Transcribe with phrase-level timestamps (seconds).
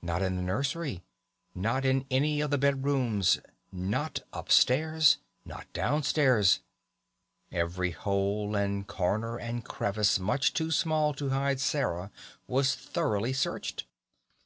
[0.00, 1.02] Not in the nursery,
[1.54, 3.38] not in any of the bedrooms,
[3.70, 6.60] not upstairs, not downstairs;
[7.52, 12.10] every hole and corner and crevice much too small to hide Sarah
[12.46, 13.84] was thoroughly searched.